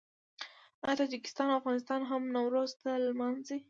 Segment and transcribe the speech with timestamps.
[0.85, 3.57] آیا تاجکستان او افغانستان هم نوروز نه لمانځي؟